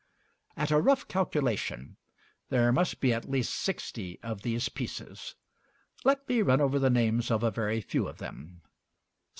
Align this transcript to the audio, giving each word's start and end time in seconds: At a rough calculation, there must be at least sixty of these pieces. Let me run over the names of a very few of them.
At 0.57 0.71
a 0.71 0.81
rough 0.81 1.07
calculation, 1.07 1.95
there 2.49 2.71
must 2.71 3.01
be 3.01 3.13
at 3.13 3.29
least 3.29 3.53
sixty 3.53 4.19
of 4.23 4.41
these 4.41 4.67
pieces. 4.67 5.35
Let 6.03 6.27
me 6.27 6.41
run 6.41 6.59
over 6.59 6.79
the 6.79 6.89
names 6.89 7.29
of 7.29 7.43
a 7.43 7.51
very 7.51 7.81
few 7.81 8.07
of 8.07 8.17
them. 8.17 8.63